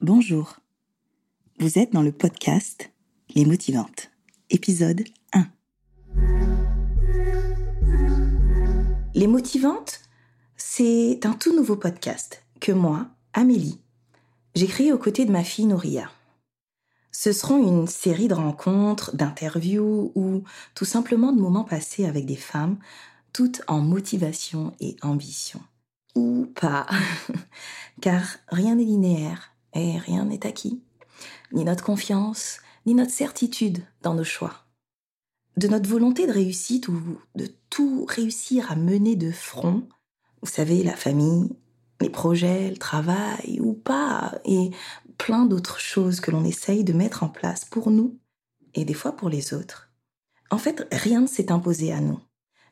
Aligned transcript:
Bonjour. 0.00 0.60
Vous 1.58 1.76
êtes 1.76 1.92
dans 1.92 2.02
le 2.02 2.12
podcast 2.12 2.92
Les 3.34 3.44
Motivantes, 3.44 4.12
épisode 4.48 5.02
1. 5.32 5.48
Les 9.16 9.26
Motivantes, 9.26 10.02
c'est 10.56 11.26
un 11.26 11.32
tout 11.32 11.52
nouveau 11.52 11.74
podcast 11.74 12.44
que 12.60 12.70
moi, 12.70 13.08
Amélie, 13.32 13.80
j'ai 14.54 14.68
créé 14.68 14.92
aux 14.92 14.98
côtés 14.98 15.24
de 15.24 15.32
ma 15.32 15.42
fille 15.42 15.66
Nouria. 15.66 16.08
Ce 17.10 17.32
seront 17.32 17.60
une 17.60 17.88
série 17.88 18.28
de 18.28 18.34
rencontres, 18.34 19.16
d'interviews 19.16 20.12
ou 20.14 20.44
tout 20.76 20.84
simplement 20.84 21.32
de 21.32 21.40
moments 21.40 21.64
passés 21.64 22.06
avec 22.06 22.24
des 22.24 22.36
femmes, 22.36 22.78
toutes 23.32 23.62
en 23.66 23.80
motivation 23.80 24.74
et 24.78 24.94
ambition. 25.02 25.60
Ou 26.14 26.46
pas, 26.54 26.86
car 28.00 28.22
rien 28.52 28.76
n'est 28.76 28.84
linéaire 28.84 29.47
et 29.74 29.98
rien 29.98 30.24
n'est 30.24 30.46
acquis, 30.46 30.82
ni 31.52 31.64
notre 31.64 31.84
confiance, 31.84 32.58
ni 32.86 32.94
notre 32.94 33.12
certitude 33.12 33.82
dans 34.02 34.14
nos 34.14 34.24
choix. 34.24 34.66
De 35.56 35.68
notre 35.68 35.88
volonté 35.88 36.26
de 36.26 36.32
réussite 36.32 36.88
ou 36.88 37.20
de 37.34 37.48
tout 37.70 38.06
réussir 38.08 38.70
à 38.70 38.76
mener 38.76 39.16
de 39.16 39.32
front, 39.32 39.88
vous 40.40 40.48
savez, 40.48 40.82
la 40.84 40.94
famille, 40.94 41.50
les 42.00 42.10
projets, 42.10 42.70
le 42.70 42.76
travail 42.76 43.58
ou 43.60 43.72
pas, 43.72 44.38
et 44.44 44.70
plein 45.16 45.46
d'autres 45.46 45.80
choses 45.80 46.20
que 46.20 46.30
l'on 46.30 46.44
essaye 46.44 46.84
de 46.84 46.92
mettre 46.92 47.24
en 47.24 47.28
place 47.28 47.64
pour 47.64 47.90
nous 47.90 48.18
et 48.74 48.84
des 48.84 48.94
fois 48.94 49.16
pour 49.16 49.28
les 49.28 49.52
autres. 49.52 49.90
En 50.50 50.58
fait, 50.58 50.86
rien 50.92 51.22
ne 51.22 51.26
s'est 51.26 51.52
imposé 51.52 51.92
à 51.92 52.00
nous. 52.00 52.20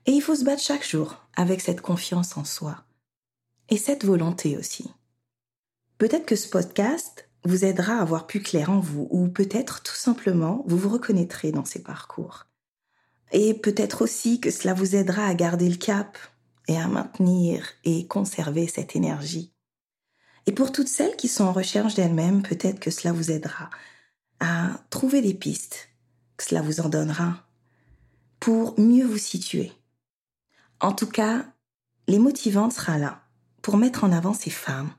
Et 0.07 0.13
il 0.13 0.23
faut 0.23 0.37
se 0.37 0.45
battre 0.45 0.63
chaque 0.63 0.87
jour 0.87 1.27
avec 1.37 1.61
cette 1.61 1.81
confiance 1.81 2.37
en 2.37 2.45
soi. 2.45 2.85
Et 3.69 3.77
cette 3.77 4.05
volonté 4.05 4.57
aussi. 4.57 4.89
Peut-être 5.99 6.27
que 6.27 6.37
ce 6.37 6.49
podcast 6.49 7.29
vous 7.45 7.65
aidera 7.65 7.99
à 7.99 8.05
voir 8.05 8.27
plus 8.27 8.43
clair 8.43 8.71
en 8.71 8.81
vous, 8.81 9.09
ou 9.11 9.29
peut-être 9.29 9.83
tout 9.83 9.95
simplement 9.95 10.63
vous 10.67 10.77
vous 10.77 10.91
reconnaîtrez 10.91 11.53
dans 11.53 11.65
ces 11.65 11.83
parcours. 11.83 12.47
Et 13.33 13.55
peut-être 13.55 14.03
aussi 14.03 14.41
que 14.41 14.51
cela 14.51 14.75
vous 14.75 14.95
aidera 14.95 15.27
à 15.27 15.35
garder 15.35 15.69
le 15.69 15.77
cap 15.77 16.19
et 16.69 16.79
à 16.79 16.87
maintenir 16.87 17.67
et 17.85 18.07
conserver 18.07 18.67
cette 18.67 18.95
énergie. 18.95 19.53
Et 20.47 20.53
pour 20.53 20.71
toutes 20.71 20.89
celles 20.89 21.17
qui 21.17 21.29
sont 21.29 21.45
en 21.45 21.53
recherche 21.53 21.95
d'elles-mêmes, 21.95 22.43
peut-être 22.43 22.79
que 22.79 22.91
cela 22.91 23.13
vous 23.13 23.31
aidera 23.31 23.71
à 24.39 24.81
trouver 24.91 25.23
des 25.23 25.35
pistes, 25.35 25.89
que 26.37 26.45
cela 26.45 26.61
vous 26.61 26.81
en 26.81 26.89
donnera 26.89 27.47
pour 28.39 28.79
mieux 28.79 29.07
vous 29.07 29.19
situer. 29.19 29.73
En 30.81 30.93
tout 30.93 31.09
cas, 31.09 31.47
les 32.07 32.19
motivantes 32.19 32.75
sera 32.75 32.99
là 32.99 33.23
pour 33.63 33.79
mettre 33.79 34.05
en 34.05 34.13
avant 34.13 34.35
ces 34.35 34.51
femmes 34.51 34.93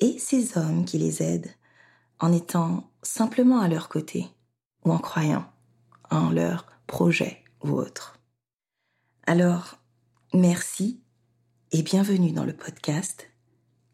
et 0.00 0.18
ces 0.18 0.56
hommes 0.58 0.84
qui 0.84 0.98
les 0.98 1.22
aident 1.22 1.50
en 2.20 2.32
étant 2.32 2.90
simplement 3.02 3.60
à 3.60 3.68
leur 3.68 3.88
côté 3.88 4.26
ou 4.84 4.92
en 4.92 4.98
croyant 4.98 5.44
en 6.10 6.30
leur 6.30 6.66
projet 6.86 7.42
ou 7.64 7.70
autre. 7.70 8.18
Alors, 9.26 9.78
merci 10.34 11.00
et 11.72 11.82
bienvenue 11.82 12.32
dans 12.32 12.44
le 12.44 12.54
podcast 12.54 13.28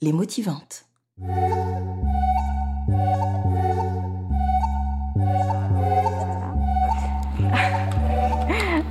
Les 0.01 0.13
motivantes. 0.13 0.87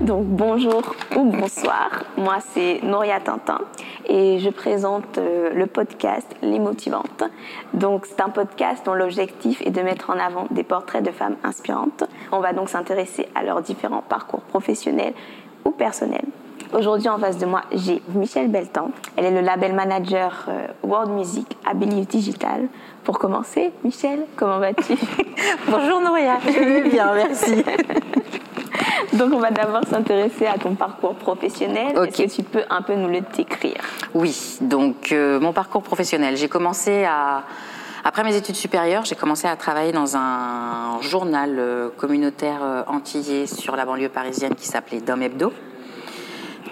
Donc 0.08 0.24
bonjour 0.24 0.96
ou 1.18 1.26
bonsoir, 1.26 1.90
moi 2.16 2.38
c'est 2.54 2.80
Noria 2.82 3.20
Tintin 3.20 3.60
et 4.08 4.40
je 4.40 4.50
présente 4.50 5.18
euh, 5.18 5.50
le 5.54 5.66
podcast 5.66 6.34
Les 6.42 6.60
Motivantes. 6.60 7.26
Donc 7.74 8.06
c'est 8.06 8.22
un 8.22 8.30
podcast 8.30 8.86
dont 8.86 8.94
l'objectif 8.94 9.62
est 9.66 9.70
de 9.70 9.82
mettre 9.82 10.10
en 10.10 10.18
avant 10.18 10.48
des 10.50 10.64
portraits 10.64 11.04
de 11.04 11.12
femmes 11.12 11.36
inspirantes. 11.44 12.06
On 12.32 12.40
va 12.40 12.54
donc 12.54 12.70
s'intéresser 12.70 13.28
à 13.36 13.44
leurs 13.44 13.62
différents 13.62 14.02
parcours 14.02 14.40
professionnels 14.44 15.14
ou 15.66 15.72
personnels. 15.72 16.28
Aujourd'hui, 16.72 17.10
en 17.10 17.18
face 17.18 17.38
de 17.38 17.46
moi, 17.46 17.64
j'ai 17.74 18.02
Michelle 18.16 18.48
Beltan. 18.48 18.92
Elle 19.18 19.26
est 19.26 19.32
le 19.32 19.42
label 19.42 19.74
manager 19.74 20.46
euh, 20.48 20.68
World 20.84 21.12
Music 21.12 21.58
à 21.66 21.74
Believe 21.74 22.08
Digital. 22.08 22.70
Pour 23.04 23.20
commencer, 23.20 23.74
Michelle, 23.84 24.24
comment 24.38 24.60
vas-tu? 24.60 24.94
Bonjour 25.70 26.00
Nouria, 26.00 26.38
je 26.46 26.60
vais 26.60 26.90
bien, 26.90 27.14
merci. 27.14 27.62
Donc, 29.14 29.34
on 29.34 29.40
va 29.40 29.52
d'abord 29.52 29.84
s'intéresser 29.88 30.46
à 30.46 30.58
ton 30.58 30.76
parcours 30.76 31.16
professionnel. 31.16 31.98
Est-ce 31.98 32.24
que 32.24 32.36
tu 32.36 32.44
peux 32.44 32.64
un 32.70 32.82
peu 32.82 32.96
nous 32.96 33.10
le 33.10 33.22
décrire? 33.36 33.82
Oui, 34.14 34.58
donc 34.62 35.12
euh, 35.12 35.40
mon 35.40 35.54
parcours 35.54 35.84
professionnel. 35.84 36.38
J'ai 36.38 36.50
commencé 36.50 37.06
à. 37.06 37.44
Après 38.04 38.24
mes 38.24 38.36
études 38.36 38.56
supérieures, 38.56 39.04
j'ai 39.04 39.16
commencé 39.16 39.48
à 39.48 39.56
travailler 39.58 39.92
dans 39.92 40.16
un 40.16 41.02
journal 41.02 41.58
euh, 41.60 41.90
communautaire 41.98 42.86
antillais 42.88 43.48
sur 43.48 43.76
la 43.76 43.86
banlieue 43.86 44.10
parisienne 44.10 44.56
qui 44.56 44.66
s'appelait 44.66 45.02
Dom 45.02 45.22
Hebdo. 45.22 45.52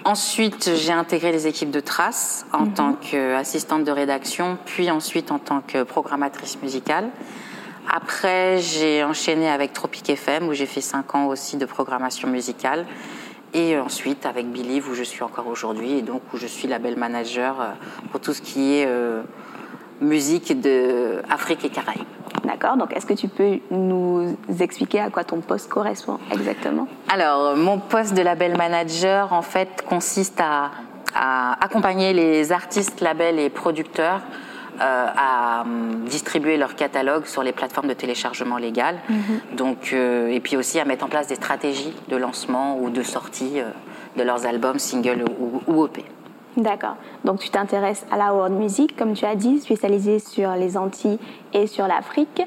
Ensuite, 0.06 0.70
j'ai 0.76 0.92
intégré 0.92 1.32
les 1.32 1.48
équipes 1.48 1.72
de 1.72 1.80
Trace 1.80 2.46
en 2.52 2.66
mhm. 2.66 2.74
tant 2.74 2.92
qu'assistante 2.92 3.82
de 3.82 3.90
rédaction, 3.90 4.56
puis 4.64 4.88
ensuite 4.88 5.32
en 5.32 5.40
tant 5.40 5.60
que 5.60 5.82
programmatrice 5.82 6.62
musicale. 6.62 7.10
Après, 7.88 8.58
j'ai 8.58 9.04
enchaîné 9.04 9.48
avec 9.48 9.72
Tropic 9.72 10.10
FM, 10.10 10.48
où 10.48 10.54
j'ai 10.54 10.66
fait 10.66 10.80
cinq 10.80 11.14
ans 11.14 11.26
aussi 11.26 11.56
de 11.56 11.66
programmation 11.66 12.28
musicale. 12.28 12.86
Et 13.54 13.78
ensuite 13.78 14.26
avec 14.26 14.50
Believe, 14.50 14.88
où 14.90 14.94
je 14.94 15.02
suis 15.02 15.22
encore 15.22 15.46
aujourd'hui, 15.46 15.98
et 15.98 16.02
donc 16.02 16.22
où 16.34 16.36
je 16.36 16.46
suis 16.46 16.68
label 16.68 16.96
manager 16.96 17.60
euh, 17.60 17.64
pour 18.10 18.20
tout 18.20 18.34
ce 18.34 18.42
qui 18.42 18.74
est 18.74 18.86
euh, 18.86 19.22
musique 20.00 20.60
de 20.60 21.22
Afrique 21.30 21.64
et 21.64 21.70
Caraïbes. 21.70 22.04
D'accord, 22.44 22.76
donc 22.76 22.94
est-ce 22.94 23.06
que 23.06 23.14
tu 23.14 23.28
peux 23.28 23.58
nous 23.70 24.36
expliquer 24.60 25.00
à 25.00 25.10
quoi 25.10 25.24
ton 25.24 25.40
poste 25.40 25.68
correspond 25.68 26.18
exactement? 26.32 26.86
Alors, 27.08 27.56
mon 27.56 27.78
poste 27.78 28.14
de 28.14 28.22
label 28.22 28.56
manager, 28.56 29.32
en 29.32 29.42
fait, 29.42 29.82
consiste 29.88 30.40
à, 30.40 30.70
accompagner 31.60 32.12
les 32.12 32.52
artistes, 32.52 33.00
labels 33.00 33.38
et 33.38 33.48
producteurs 33.48 34.20
à 34.80 35.62
hum, 35.62 36.04
distribuer 36.06 36.56
leur 36.56 36.74
catalogue 36.74 37.26
sur 37.26 37.42
les 37.42 37.52
plateformes 37.52 37.88
de 37.88 37.94
téléchargement 37.94 38.58
légal. 38.58 38.98
Mhm. 39.08 39.56
Donc, 39.56 39.90
euh, 39.92 40.28
et 40.28 40.40
puis 40.40 40.56
aussi 40.56 40.78
à 40.80 40.84
mettre 40.84 41.04
en 41.04 41.08
place 41.08 41.28
des 41.28 41.34
stratégies 41.34 41.94
de 42.08 42.16
lancement 42.16 42.78
ou 42.78 42.90
de 42.90 43.02
sortie 43.02 43.60
euh, 43.60 43.68
de 44.16 44.22
leurs 44.22 44.46
albums, 44.46 44.78
singles 44.78 45.24
ou, 45.38 45.62
ou 45.66 45.86
EP. 45.86 46.04
D'accord. 46.56 46.96
Donc 47.24 47.40
tu 47.40 47.50
t'intéresses 47.50 48.06
à 48.10 48.16
la 48.16 48.32
world 48.32 48.54
music, 48.54 48.96
comme 48.96 49.12
tu 49.12 49.26
as 49.26 49.34
dit, 49.34 49.60
spécialisée 49.60 50.18
sur 50.18 50.52
les 50.52 50.78
Antilles 50.78 51.18
et 51.52 51.66
sur 51.66 51.86
l'Afrique. 51.86 52.42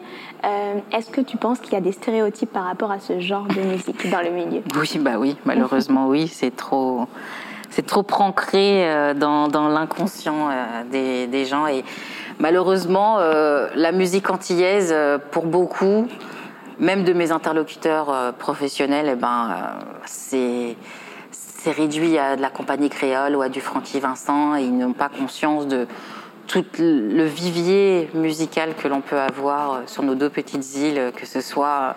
Euh, 0.45 0.79
est-ce 0.91 1.11
que 1.11 1.21
tu 1.21 1.37
penses 1.37 1.59
qu'il 1.59 1.73
y 1.73 1.75
a 1.75 1.81
des 1.81 1.91
stéréotypes 1.91 2.51
par 2.51 2.63
rapport 2.63 2.91
à 2.91 2.99
ce 2.99 3.19
genre 3.19 3.45
de 3.45 3.61
musique 3.61 4.09
dans 4.09 4.21
le 4.21 4.31
milieu? 4.31 4.63
Oui, 4.75 4.97
bah 4.99 5.19
oui, 5.19 5.37
malheureusement 5.45 6.07
oui, 6.07 6.27
c'est 6.27 6.55
trop, 6.55 7.05
c'est 7.69 7.85
trop 7.85 8.05
ancré 8.17 8.89
euh, 8.89 9.13
dans, 9.13 9.47
dans 9.47 9.67
l'inconscient 9.67 10.49
euh, 10.49 11.27
des, 11.27 11.45
gens. 11.45 11.67
Et 11.67 11.83
malheureusement 12.39 13.17
la 13.19 13.91
musique 13.91 14.29
antillaise 14.29 14.95
pour 15.31 15.45
beaucoup, 15.45 16.07
même 16.79 17.03
de 17.03 17.13
mes 17.13 17.31
interlocuteurs 17.31 18.33
professionnels, 18.39 19.09
eh 19.11 19.15
ben 19.15 19.77
c'est 20.05 20.75
réduit 21.71 22.17
à 22.17 22.35
de 22.35 22.41
la 22.41 22.49
compagnie 22.49 22.89
créole 22.89 23.35
ou 23.35 23.41
à 23.41 23.49
du 23.49 23.61
Francky 23.61 23.99
Vincent. 23.99 24.55
Et 24.55 24.63
ils 24.63 24.77
n'ont 24.77 24.93
pas 24.93 25.09
conscience 25.09 25.67
de 25.67 25.87
tout 26.49 26.65
le 26.79 27.25
vivier 27.25 28.09
musical 28.15 28.73
que 28.73 28.87
l'on 28.87 29.01
peut 29.01 29.19
avoir 29.19 29.73
euh, 29.73 29.77
sur 29.85 30.01
nos 30.01 30.15
deux 30.15 30.29
petites 30.29 30.75
îles, 30.75 31.11
que 31.15 31.27
ce 31.27 31.41
soit 31.41 31.67
euh, 31.67 31.91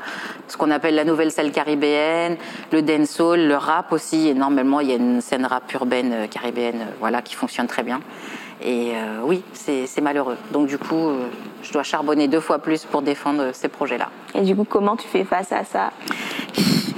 ce 0.46 0.58
qu'on 0.58 0.70
appelle 0.70 0.94
la 0.94 1.04
nouvelle 1.04 1.30
scène 1.30 1.50
caribéenne, 1.50 2.36
le 2.70 2.82
dancehall, 2.82 3.48
le 3.48 3.56
rap 3.56 3.92
aussi. 3.92 4.28
Énormément, 4.28 4.80
il 4.80 4.90
y 4.90 4.92
a 4.92 4.96
une 4.96 5.22
scène 5.22 5.46
rap 5.46 5.72
urbaine 5.72 6.12
euh, 6.12 6.26
caribéenne, 6.26 6.86
voilà, 7.00 7.22
qui 7.22 7.34
fonctionne 7.34 7.66
très 7.66 7.82
bien. 7.82 8.00
Et 8.64 8.92
oui, 9.24 9.42
c'est 9.54 10.00
malheureux. 10.00 10.36
Donc 10.52 10.68
du 10.68 10.78
coup, 10.78 11.10
je 11.64 11.72
dois 11.72 11.82
charbonner 11.82 12.28
deux 12.28 12.38
fois 12.38 12.60
plus 12.60 12.84
pour 12.84 13.02
défendre 13.02 13.50
ces 13.52 13.66
projets-là. 13.66 14.08
Et 14.36 14.42
du 14.42 14.54
coup, 14.54 14.62
comment 14.62 14.96
tu 14.96 15.08
fais 15.08 15.24
face 15.24 15.50
à 15.50 15.64
ça? 15.64 15.90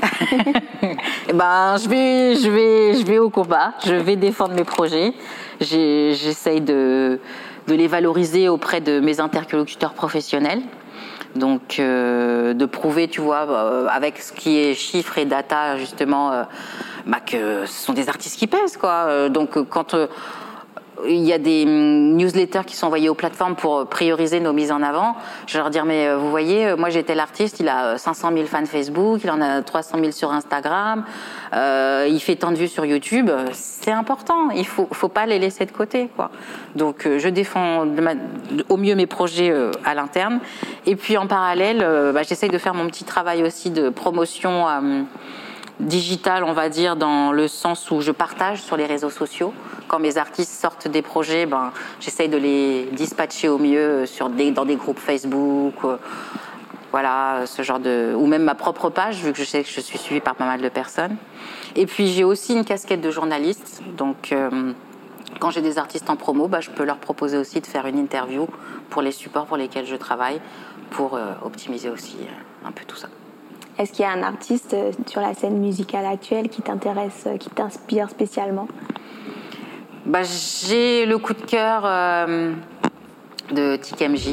ben, 1.35 1.77
je 1.77 1.89
vais, 1.89 2.35
je 2.37 2.51
vais, 2.51 2.95
je 2.95 3.05
vais 3.05 3.19
au 3.19 3.31
combat. 3.31 3.73
Je 3.85 3.95
vais 3.95 4.17
défendre 4.17 4.55
mes 4.55 4.65
projets. 4.65 5.13
J'essaye 5.61 6.61
de, 6.61 7.21
de 7.67 7.75
les 7.75 7.87
valoriser 7.87 8.49
auprès 8.49 8.81
de 8.81 9.01
mes 9.01 9.21
interlocuteurs 9.21 9.95
professionnels. 9.95 10.63
Donc, 11.37 11.81
euh, 11.81 12.55
de 12.55 12.65
prouver, 12.65 13.09
tu 13.09 13.21
vois, 13.21 13.49
euh, 13.51 13.87
avec 13.91 14.19
ce 14.19 14.33
qui 14.33 14.59
est 14.59 14.75
chiffres 14.75 15.19
et 15.19 15.25
data, 15.25 15.77
justement, 15.77 16.31
euh, 16.31 16.43
bah, 17.07 17.19
que 17.19 17.67
ce 17.67 17.87
sont 17.87 17.93
des 17.93 18.09
artistes 18.09 18.39
qui 18.39 18.47
pèsent, 18.47 18.77
quoi. 18.77 19.29
Donc, 19.29 19.59
quand 19.69 19.97
il 21.07 21.25
y 21.25 21.33
a 21.33 21.39
des 21.39 21.65
hum, 21.65 22.17
newsletters 22.17 22.65
qui 22.67 22.77
sont 22.77 22.87
envoyés 22.87 23.09
aux 23.09 23.15
plateformes 23.15 23.57
pour 23.57 23.87
prioriser 23.87 24.41
nos 24.41 24.53
mises 24.53 24.73
en 24.73 24.83
avant. 24.83 25.17
Je 25.47 25.55
vais 25.55 25.59
leur 25.59 25.71
dire, 25.71 25.85
mais 25.85 26.09
euh, 26.09 26.17
vous 26.17 26.31
voyez, 26.31 26.69
euh, 26.69 26.77
moi 26.77 26.91
j'étais 26.91 27.15
l'artiste, 27.15 27.61
il 27.61 27.69
a 27.69 27.99
500 27.99 28.33
000 28.33 28.47
fans 28.47 28.65
Facebook, 28.67 29.21
il 29.25 29.31
en 29.31 29.41
a 29.41 29.63
300 29.63 29.99
000 29.99 30.13
sur 30.13 30.33
Instagram, 30.33 31.05
euh, 31.55 32.07
il 32.09 32.21
fait 32.21 32.37
tant 32.37 32.51
de 32.51 32.57
vues 32.57 32.69
sur 32.69 32.85
YouTube. 32.85 33.31
C'est 33.53 33.93
important, 33.93 34.51
il 34.51 34.67
faut, 34.67 34.89
faut 34.93 35.09
pas 35.09 35.27
les 35.27 35.39
laisser 35.39 35.67
de 35.67 35.73
côté. 35.73 36.09
Quoi. 36.17 36.31
Donc 36.77 37.07
je 37.07 37.29
défends 37.29 37.87
au 38.69 38.77
mieux 38.77 38.95
mes 38.95 39.07
projets 39.07 39.55
à 39.85 39.95
l'interne. 39.95 40.41
Et 40.87 40.97
puis 40.97 41.17
en 41.17 41.27
parallèle, 41.27 41.79
bah, 42.13 42.23
j'essaye 42.23 42.51
de 42.51 42.59
faire 42.59 42.75
mon 42.75 42.87
petit 42.87 43.05
travail 43.05 43.43
aussi 43.43 43.71
de 43.71 43.89
promotion 43.89 44.67
digital, 45.81 46.45
on 46.45 46.53
va 46.53 46.69
dire, 46.69 46.97
dans 46.97 47.33
le 47.33 47.49
sens 47.49 47.91
où 47.91 48.01
je 48.01 48.13
partage 48.13 48.63
sur 48.63 48.77
les 48.77 48.87
réseaux 48.87 49.11
sociaux. 49.11 49.53
Quand 49.89 49.99
mes 49.99 50.19
artistes 50.19 50.53
sortent 50.53 50.89
des 50.89 51.03
projets, 51.03 51.47
ben, 51.47 51.73
j'essaye 52.01 52.29
de 52.29 52.37
les 52.37 52.89
dispatcher 52.93 53.49
au 53.49 53.59
mieux 53.59 54.07
sur 54.07 54.29
des, 54.31 54.51
dans 54.51 54.65
des 54.65 54.77
groupes 54.77 54.99
Facebook. 54.99 55.75
Euh, 55.85 55.97
voilà, 56.93 57.43
ce 57.47 57.63
genre 57.63 57.81
de. 57.81 58.15
ou 58.17 58.27
même 58.27 58.45
ma 58.45 58.55
propre 58.55 58.89
page, 58.89 59.17
vu 59.17 59.33
que 59.33 59.39
je 59.39 59.45
sais 59.45 59.65
que 59.65 59.69
je 59.69 59.81
suis 59.81 59.99
suivie 59.99 60.21
par 60.21 60.37
pas 60.37 60.47
mal 60.47 60.61
de 60.61 60.69
personnes. 60.69 61.17
Et 61.75 61.87
puis 61.87 62.07
j'ai 62.07 62.23
aussi 62.23 62.55
une 62.55 62.65
casquette 62.65 63.01
de 63.01 63.11
journaliste. 63.11 63.83
Donc 63.97 64.31
euh, 64.31 64.73
quand 65.41 65.51
j'ai 65.51 65.61
des 65.61 65.77
artistes 65.79 66.09
en 66.09 66.15
promo, 66.15 66.47
ben, 66.47 66.61
je 66.61 66.71
peux 66.71 66.85
leur 66.85 66.99
proposer 66.99 67.37
aussi 67.37 67.61
de 67.61 67.67
faire 67.67 67.87
une 67.87 67.99
interview 67.99 68.47
pour 68.91 69.03
les 69.03 69.11
supports 69.11 69.47
pour 69.47 69.57
lesquels 69.57 69.87
je 69.87 69.97
travaille, 69.97 70.41
pour 70.91 71.17
euh, 71.17 71.33
optimiser 71.43 71.91
aussi 71.91 72.17
un 72.65 72.71
peu 72.71 72.85
tout 72.85 72.97
ça. 72.97 73.09
Est-ce 73.77 73.93
qu'il 73.93 74.05
y 74.05 74.09
a 74.09 74.13
un 74.13 74.23
artiste 74.23 74.73
euh, 74.73 74.93
sur 75.07 75.21
la 75.21 75.35
scène 75.35 75.59
musicale 75.59 76.07
actuelle 76.07 76.49
qui 76.49 76.63
t'intéresse, 76.63 77.25
euh, 77.27 77.37
qui 77.37 77.51
t'inspire 77.51 78.09
spécialement? 78.09 78.69
Bah, 80.07 80.21
J'ai 80.23 81.07
le 81.07 81.19
coup 81.19 81.35
de 81.35 81.43
cœur 81.43 81.83
euh, 81.85 82.53
de 83.51 83.75
TKMJ. 83.75 84.29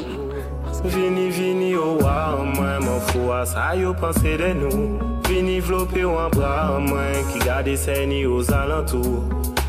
Vini, 0.86 1.30
vini, 1.30 1.76
oh, 1.76 1.98
moi, 2.00 2.80
mon 2.82 3.00
fou, 3.00 3.32
ça 3.46 3.76
y 3.76 3.84
pensé 4.00 4.38
de 4.38 4.54
nous. 4.54 5.00
Vini, 5.28 5.60
vlopé, 5.60 6.04
un 6.04 6.30
bras, 6.30 6.78
moi, 6.80 7.02
qui 7.34 7.40
garde 7.40 7.76
ses 7.76 8.26
aux 8.26 8.54
alentours. 8.54 9.24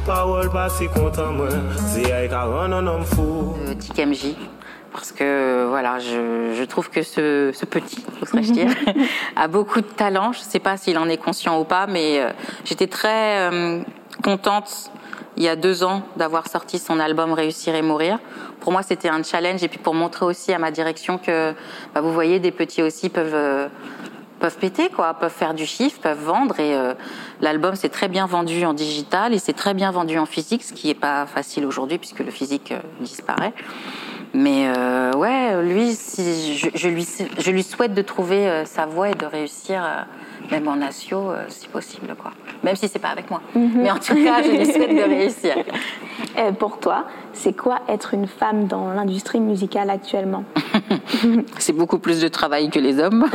Parole 0.05 0.51
pas 0.51 0.69
si 0.69 0.87
content, 0.89 1.33
moi, 1.33 1.49
c'est 1.77 2.13
avec 2.13 2.33
un 2.33 2.73
homme 2.73 3.05
fou. 3.05 3.55
TKMJ 3.79 4.37
parce 4.93 5.13
que 5.13 5.67
voilà, 5.69 5.99
je, 5.99 6.65
trouve 6.65 6.91
que 6.91 7.03
ce, 7.03 7.51
petit, 7.65 8.05
oserais-je 8.21 8.53
dire, 8.53 8.71
a 9.37 9.49
beaucoup 9.49 9.81
de 9.81 9.87
talent. 9.87 10.33
Je 10.33 10.41
ne 10.41 10.45
sais 10.45 10.59
pas 10.59 10.77
s'il 10.77 10.99
en 10.99 11.09
est 11.09 11.17
conscient 11.17 11.59
ou 11.59 11.65
pas, 11.65 11.87
mais 11.87 12.21
euh, 12.21 12.31
j'étais 12.65 12.87
très 12.87 13.51
euh, 13.51 13.81
contente 14.23 14.91
il 15.39 15.43
y 15.43 15.49
a 15.49 15.57
deux 15.57 15.83
ans 15.83 16.03
d'avoir 16.17 16.47
sorti 16.47 16.79
son 16.79 17.01
album 17.01 17.33
Réussir 17.33 17.75
et 17.75 17.81
mourir. 17.81 18.19
Pour 18.61 18.71
moi, 18.71 18.83
c'était 18.83 19.09
un 19.09 19.23
challenge 19.23 19.63
et 19.63 19.69
puis 19.69 19.79
pour 19.79 19.95
montrer 19.95 20.27
aussi 20.27 20.53
à 20.53 20.59
ma 20.59 20.71
direction 20.71 21.17
que, 21.17 21.55
bah, 21.95 22.03
vous 22.03 22.13
voyez, 22.13 22.39
des 22.39 22.51
petits 22.51 22.83
aussi 22.83 23.09
peuvent 23.09 23.35
euh, 23.35 23.69
peuvent 24.41 24.59
péter, 24.59 24.91
quoi, 24.91 25.15
peuvent 25.15 25.33
faire 25.33 25.55
du 25.55 25.65
chiffre, 25.65 26.01
peuvent 26.01 26.23
vendre. 26.23 26.59
Et 26.59 26.77
l'album 27.41 27.77
s'est 27.77 27.89
très 27.89 28.09
bien 28.09 28.27
vendu 28.27 28.65
en 28.65 28.75
digital 28.75 29.33
et 29.33 29.39
c'est 29.39 29.53
très 29.53 29.73
bien 29.73 29.93
vendu 29.93 30.19
en 30.19 30.27
physique, 30.27 30.65
ce 30.65 30.73
qui 30.73 30.89
n'est 30.89 30.95
pas 30.95 31.27
facile 31.27 31.65
aujourd'hui 31.65 31.97
puisque 31.97 32.19
le 32.19 32.33
physique 32.33 32.75
disparaît. 32.99 33.53
Mais 34.35 34.67
euh, 34.67 35.13
ouais, 35.13 35.63
lui, 35.63 35.95
si 35.95 36.57
je, 36.57 36.89
lui, 36.89 37.07
je 37.39 37.51
lui 37.51 37.63
souhaite 37.63 37.93
de 37.93 38.01
trouver 38.01 38.49
euh, 38.49 38.65
sa 38.65 38.87
voie 38.87 39.11
et 39.11 39.15
de 39.15 39.27
réussir, 39.27 39.83
euh, 39.85 40.03
même 40.51 40.69
en 40.69 40.81
asio, 40.81 41.33
si 41.49 41.69
possible, 41.69 42.15
quoi. 42.19 42.33
Même 42.63 42.77
si 42.77 42.89
c'est 42.89 42.99
pas 42.99 43.09
avec 43.09 43.31
moi. 43.31 43.43
Mhm. 43.55 43.73
Mais 43.77 43.91
en 43.91 43.99
tout 43.99 44.15
cas, 44.15 44.43
je 44.43 44.51
lui 44.51 44.65
souhaite 44.65 44.97
de 44.97 45.03
réussir. 45.03 45.57
pour 46.59 46.79
toi, 46.79 47.05
c'est 47.35 47.55
quoi 47.55 47.81
être 47.89 48.15
une 48.15 48.27
femme 48.27 48.67
dans 48.67 48.93
l'industrie 48.95 49.41
musicale 49.41 49.91
actuellement 49.91 50.45
C'est 51.59 51.75
beaucoup 51.75 51.99
plus 51.99 52.21
de 52.21 52.29
travail 52.29 52.71
que 52.71 52.79
les 52.79 52.99
hommes. 52.99 53.27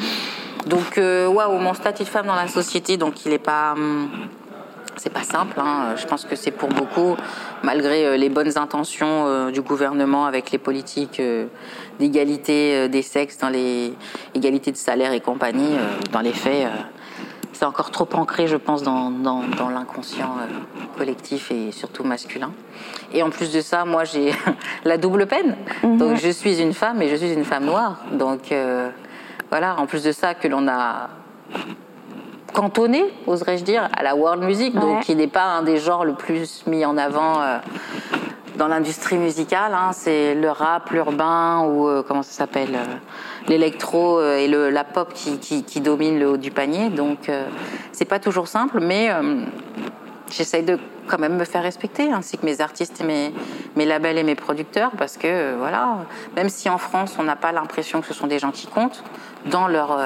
donc, 0.66 0.96
waouh, 0.98 1.58
mon 1.58 1.74
statut 1.74 2.02
de 2.02 2.08
femme 2.08 2.26
dans 2.26 2.34
la 2.34 2.48
société, 2.48 2.96
donc 2.96 3.24
il 3.26 3.32
est 3.32 3.38
pas. 3.38 3.72
Hum, 3.72 4.08
c'est 4.96 5.12
pas 5.12 5.22
simple. 5.22 5.60
Hein. 5.60 5.94
Je 5.96 6.06
pense 6.06 6.24
que 6.24 6.36
c'est 6.36 6.50
pour 6.50 6.68
beaucoup, 6.70 7.16
malgré 7.62 8.06
euh, 8.06 8.16
les 8.16 8.28
bonnes 8.28 8.58
intentions 8.58 9.26
euh, 9.26 9.50
du 9.50 9.60
gouvernement 9.60 10.26
avec 10.26 10.50
les 10.50 10.58
politiques 10.58 11.20
euh, 11.20 11.46
d'égalité 11.98 12.88
des 12.88 13.02
sexes, 13.02 13.38
dans 13.38 13.48
les 13.48 13.94
égalités 14.34 14.72
de 14.72 14.76
salaire 14.76 15.12
et 15.12 15.20
compagnie, 15.20 15.76
dans 16.12 16.20
les 16.20 16.34
faits, 16.34 16.68
c'est 17.54 17.64
encore 17.64 17.90
trop 17.90 18.06
ancré, 18.12 18.48
je 18.48 18.56
pense, 18.56 18.82
dans, 18.82 19.10
dans, 19.10 19.70
l'inconscient 19.70 20.36
collectif 20.98 21.50
et 21.50 21.72
surtout 21.72 22.04
masculin. 22.04 22.52
Et 23.14 23.22
en 23.22 23.30
plus 23.30 23.50
de 23.50 23.62
ça, 23.62 23.86
moi, 23.86 24.04
j'ai 24.04 24.34
la 24.84 24.98
double 24.98 25.26
peine. 25.26 25.56
Mhm. 25.82 25.96
Donc, 25.96 26.16
je 26.18 26.28
suis 26.28 26.60
une 26.60 26.74
femme 26.74 27.00
et 27.00 27.08
je 27.08 27.16
suis 27.16 27.32
une 27.32 27.46
femme 27.46 27.64
noire. 27.64 27.96
Donc, 28.12 28.54
voilà, 29.48 29.76
en 29.78 29.86
plus 29.86 30.02
de 30.02 30.12
ça, 30.12 30.34
que 30.34 30.48
l'on 30.48 30.68
a 30.68 31.08
cantonné, 32.56 33.04
oserais-je 33.26 33.64
dire, 33.64 33.86
à 33.94 34.02
la 34.02 34.16
world 34.16 34.42
music, 34.42 34.74
donc 34.74 35.00
qui 35.00 35.14
n'est 35.14 35.28
pas 35.28 35.44
un 35.44 35.62
des 35.62 35.76
genres 35.76 36.06
le 36.06 36.14
plus 36.14 36.66
mis 36.66 36.86
en 36.86 36.96
avant 36.96 37.42
euh, 37.42 37.58
dans 38.56 38.66
l'industrie 38.66 39.18
musicale. 39.18 39.74
Hein. 39.74 39.90
c'est 39.92 40.34
le 40.34 40.48
rap, 40.50 40.90
l'urbain 40.90 41.66
ou 41.66 41.86
euh, 41.86 42.02
comment 42.02 42.22
ça 42.22 42.32
s'appelle, 42.32 42.74
euh, 42.74 42.94
l'électro 43.48 44.22
et 44.22 44.48
le, 44.48 44.70
la 44.70 44.84
pop 44.84 45.12
qui, 45.12 45.38
qui, 45.38 45.80
domine 45.82 46.18
le 46.18 46.30
haut 46.30 46.36
du 46.38 46.50
panier. 46.50 46.88
Donc 46.88 47.30
c'est 47.92 48.06
pas 48.06 48.18
toujours 48.18 48.48
simple, 48.48 48.80
mais 48.80 49.10
j'essaye 50.32 50.64
de 50.64 50.78
quand 51.06 51.18
même 51.18 51.36
me 51.36 51.44
faire 51.44 51.62
respecter, 51.62 52.10
ainsi 52.10 52.38
que 52.38 52.46
mes 52.46 52.60
artistes 52.60 53.02
et 53.02 53.04
mes, 53.04 53.32
mes 53.76 53.84
labels 53.84 54.18
et 54.18 54.24
mes 54.24 54.34
producteurs, 54.34 54.90
parce 54.98 55.16
que 55.16 55.54
voilà, 55.58 55.98
même 56.34 56.48
si 56.48 56.68
en 56.68 56.78
France 56.78 57.16
on 57.20 57.22
n'a 57.22 57.36
pas 57.36 57.52
l'impression 57.52 58.00
que 58.00 58.08
ce 58.08 58.14
sont 58.14 58.26
des 58.26 58.40
gens 58.40 58.50
qui 58.50 58.66
comptent 58.66 59.04
dans 59.44 59.68
leur 59.68 59.96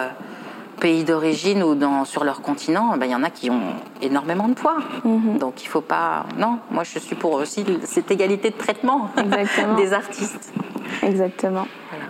pays 0.79 1.05
d'origine 1.05 1.63
ou 1.63 1.75
dans, 1.75 2.05
sur 2.05 2.25
leur 2.25 2.41
continent, 2.43 2.97
ben, 2.97 3.07
il 3.07 3.13
y 3.13 3.15
en 3.15 3.23
a 3.23 3.31
qui 3.31 3.51
ont 3.51 3.75
énormément 4.03 4.49
de 4.49 4.55
poids. 4.55 4.79
Mhm. 5.05 5.39
Donc 5.39 5.63
il 5.63 5.67
faut 5.67 5.81
pas. 5.81 6.27
Non, 6.39 6.59
moi 6.71 6.85
je 6.85 6.99
suis 6.99 7.17
pour 7.17 7.33
aussi 7.33 7.65
cette 7.85 8.11
égalité 8.11 8.51
de 8.51 8.57
traitement 8.57 9.11
des 9.77 9.93
artistes. 9.93 10.53
Exactement. 11.03 11.67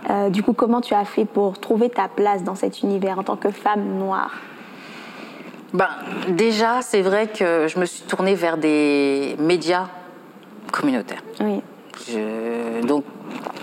Euh, 0.09 0.29
du 0.29 0.43
coup, 0.43 0.53
comment 0.53 0.81
tu 0.81 0.93
as 0.93 1.05
fait 1.05 1.25
pour 1.25 1.59
trouver 1.59 1.89
ta 1.89 2.07
place 2.07 2.43
dans 2.43 2.55
cet 2.55 2.81
univers 2.81 3.19
en 3.19 3.23
tant 3.23 3.35
que 3.35 3.51
femme 3.51 3.97
noire? 3.97 4.31
Ben, 5.73 5.89
Déjà, 6.29 6.81
c'est 6.81 7.01
vrai 7.01 7.27
que 7.27 7.67
je 7.67 7.79
me 7.79 7.85
suis 7.85 8.03
tournée 8.03 8.35
vers 8.35 8.57
des 8.57 9.35
médias 9.39 9.87
communautaires. 10.71 11.23
Oui. 11.39 11.61
donc, 12.83 13.03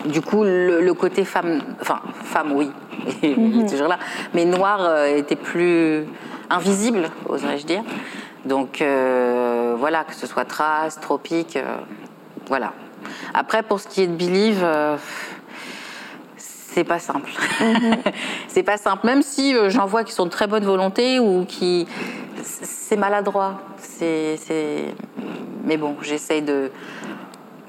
du 0.07 0.21
coup, 0.21 0.45
le, 0.45 0.93
côté 0.93 1.25
femme, 1.25 1.61
enfin, 1.81 2.01
femme, 2.23 2.53
oui, 2.53 2.71
il 3.23 3.61
est 3.61 3.69
toujours 3.69 3.89
là, 3.89 3.99
mais 4.35 4.45
noir 4.45 4.81
euh, 4.81 5.17
était 5.17 5.37
plus 5.37 6.07
invisible, 6.51 7.11
oserais-je 7.29 7.67
dire. 7.67 7.83
Donc, 8.45 8.81
euh, 8.81 9.75
voilà, 9.79 10.05
que 10.05 10.15
ce 10.15 10.27
soit 10.27 10.45
Trace, 10.45 11.01
Tropique, 11.01 11.57
euh, 11.57 11.77
voilà. 12.47 12.73
Après, 13.35 13.63
pour 13.63 13.81
ce 13.81 13.89
qui 13.89 14.03
est 14.03 14.07
de 14.07 14.17
Believe, 14.17 14.65
c'est 16.37 16.85
pas 16.85 16.99
simple. 16.99 17.31
Mhm. 17.61 17.97
c'est 18.49 18.63
pas 18.63 18.77
simple, 18.77 19.07
même 19.07 19.23
si 19.23 19.55
j'en 19.69 19.87
vois 19.87 20.05
qui 20.05 20.13
sont 20.13 20.27
de 20.27 20.31
très 20.31 20.47
bonne 20.47 20.65
volonté 20.65 21.19
ou 21.19 21.45
qui. 21.45 21.87
C'est 22.43 22.97
maladroit. 22.97 23.61
C'est. 23.79 24.39
Mais 25.65 25.77
bon, 25.77 25.97
j'essaye 26.01 26.43
de 26.43 26.71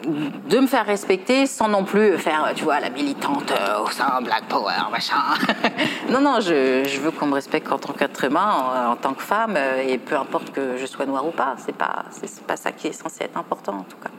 de 0.06 0.60
me 0.60 0.68
faire 0.68 0.86
respecter 0.86 1.46
sans 1.46 1.68
non 1.68 1.84
plus 1.84 2.18
faire, 2.18 2.52
tu 2.56 2.64
vois, 2.64 2.80
la 2.80 2.90
militante 2.90 3.52
euh, 3.52 3.84
au 3.84 3.90
sein 3.90 4.22
Black 4.22 4.46
Power, 4.48 4.90
machin. 4.92 5.16
non, 6.10 6.22
non, 6.22 6.40
je, 6.40 7.00
veux 7.00 7.12
qu'on 7.12 7.28
me 7.28 7.34
respecte 7.34 7.72
en 7.72 7.78
tant 7.78 7.94
qu'être 7.94 8.24
humain, 8.24 8.90
en, 8.92 8.96
tant 8.96 9.14
que 9.14 9.22
femme, 9.22 9.56
euh, 9.58 9.84
et 9.86 9.98
peu 9.98 10.16
importe 10.16 10.52
que 10.52 10.78
je 10.78 10.86
sois 10.86 11.06
noire 11.06 11.26
ou 11.28 11.32
pas. 11.32 11.56
C'est 11.58 11.76
pas, 11.76 12.06
c'est 12.12 12.44
pas 12.44 12.56
ça 12.56 12.72
qui 12.72 12.88
est 12.88 12.94
censé 12.94 13.26
être 13.26 13.38
important, 13.38 13.74
en 13.74 13.84
tout 13.84 13.98
cas. 14.02 14.12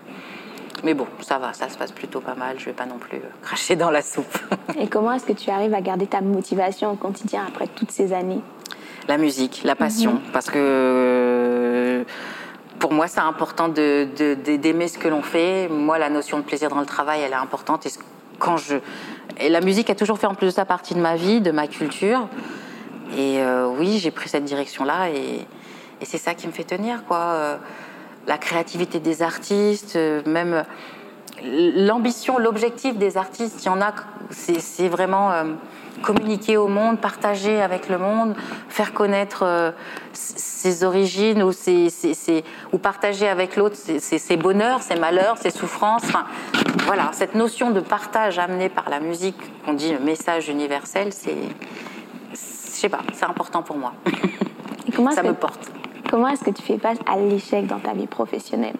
Mais 0.82 0.94
bon, 0.94 1.06
ça 1.20 1.38
va, 1.38 1.52
ça 1.52 1.68
se 1.68 1.76
passe 1.76 1.92
plutôt 1.92 2.20
pas 2.20 2.34
mal. 2.34 2.58
Je 2.58 2.66
vais 2.66 2.72
pas 2.72 2.86
non 2.86 2.98
plus 2.98 3.18
euh, 3.18 3.30
cracher 3.42 3.76
dans 3.76 3.90
la 3.90 4.02
soupe. 4.02 4.38
et 4.78 4.88
comment 4.88 5.12
est-ce 5.12 5.26
que 5.26 5.32
tu 5.32 5.50
arrives 5.50 5.74
à 5.74 5.80
garder 5.80 6.06
ta 6.06 6.20
motivation 6.20 6.92
au 6.92 6.96
quotidien 6.96 7.44
après 7.46 7.66
toutes 7.68 7.90
ces 7.90 8.12
années? 8.12 8.40
La 9.08 9.18
musique, 9.18 9.62
la 9.64 9.74
passion, 9.74 10.12
mhm. 10.12 10.32
parce 10.32 10.50
que 10.50 12.04
pour 12.80 12.92
moi, 12.92 13.06
c'est 13.06 13.20
important 13.20 13.68
d'aimer 13.68 14.06
de, 14.84 14.90
ce 14.90 14.98
que 14.98 15.06
l'on 15.06 15.22
fait. 15.22 15.68
Moi, 15.68 15.98
la 15.98 16.10
notion 16.10 16.38
de 16.38 16.42
plaisir 16.42 16.70
dans 16.70 16.80
le 16.80 16.86
travail, 16.86 17.20
elle 17.20 17.32
est 17.32 17.36
importante. 17.36 17.86
Et 17.86 17.90
quand 18.40 18.56
je 18.56 18.76
et 19.38 19.48
la 19.48 19.60
musique 19.60 19.88
a 19.90 19.94
toujours 19.94 20.18
fait 20.18 20.26
en 20.26 20.34
plus 20.34 20.46
de 20.46 20.50
ça 20.50 20.64
partie 20.64 20.94
de 20.94 21.00
ma 21.00 21.14
vie, 21.14 21.40
de 21.40 21.52
ma 21.52 21.68
culture. 21.68 22.28
Et 23.16 23.40
euh, 23.40 23.68
oui, 23.78 23.98
j'ai 23.98 24.10
pris 24.10 24.28
cette 24.28 24.44
direction-là 24.44 25.10
et, 25.10 25.46
et 26.00 26.04
c'est 26.04 26.18
ça 26.18 26.34
qui 26.34 26.46
me 26.46 26.52
fait 26.52 26.64
tenir, 26.64 27.04
quoi. 27.04 27.18
Euh, 27.18 27.56
la 28.26 28.38
créativité 28.38 29.00
des 29.00 29.22
artistes, 29.22 29.96
euh, 29.96 30.22
même 30.26 30.64
l'ambition, 31.42 32.38
l'objectif 32.38 32.96
des 32.98 33.16
artistes, 33.16 33.64
il 33.64 33.66
y 33.66 33.68
en 33.70 33.80
a, 33.80 33.92
c'est 34.30 34.88
vraiment 34.88 35.32
euh, 35.32 35.44
communiquer 36.02 36.56
au 36.56 36.68
monde, 36.68 36.98
partager 36.98 37.60
avec 37.60 37.88
le 37.88 37.98
monde, 37.98 38.34
faire 38.68 38.92
connaître 38.92 39.42
euh, 39.44 39.70
ses 40.12 40.84
origines 40.84 41.42
ou, 41.42 41.50
ou 42.72 42.78
partager 42.78 43.28
avec 43.28 43.56
l'autre 43.56 43.76
ses, 43.76 44.36
bonheurs, 44.36 44.82
ses 44.82 44.96
malheurs, 44.96 45.38
ses 45.38 45.50
souffrances. 45.50 46.06
voilà, 46.86 47.10
cette 47.12 47.34
notion 47.34 47.70
de 47.70 47.80
partage 47.80 48.38
amenée 48.38 48.68
par 48.68 48.90
la 48.90 49.00
musique, 49.00 49.36
qu'on 49.64 49.74
dit 49.74 49.94
message 50.02 50.48
universel, 50.48 51.12
c'est, 51.12 51.36
je 52.32 52.36
sais 52.36 52.88
pas, 52.88 53.00
c'est 53.12 53.26
important 53.26 53.62
pour 53.62 53.76
moi. 53.76 53.92
Ça 55.14 55.22
me 55.22 55.34
porte. 55.34 55.70
Comment 56.10 56.28
est-ce 56.28 56.44
que 56.44 56.50
tu 56.50 56.62
fais 56.62 56.78
face 56.78 56.98
à 57.06 57.16
l'échec 57.16 57.66
dans 57.66 57.78
ta 57.78 57.92
vie 57.92 58.08
professionnelle? 58.08 58.76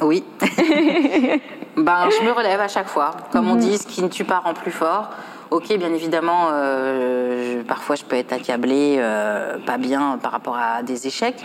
Oui. 0.00 0.24
ben, 1.84 2.08
je 2.10 2.24
me 2.24 2.32
relève 2.32 2.60
à 2.60 2.68
chaque 2.68 2.88
fois. 2.88 3.12
Comme 3.32 3.48
on 3.48 3.54
mhm. 3.54 3.60
dit, 3.60 3.78
ce 3.78 3.86
qui 3.86 4.02
ne 4.02 4.08
tue 4.08 4.24
pas 4.24 4.38
rend 4.38 4.54
plus 4.54 4.70
fort. 4.70 5.10
Ok, 5.50 5.76
bien 5.76 5.92
évidemment, 5.92 6.50
euh, 6.52 7.64
parfois 7.64 7.96
je 7.96 8.04
peux 8.04 8.14
être 8.14 8.32
accablée, 8.32 8.98
euh, 9.00 9.58
pas 9.66 9.78
bien 9.78 10.16
par 10.22 10.30
rapport 10.30 10.56
à 10.56 10.84
des 10.84 11.08
échecs, 11.08 11.42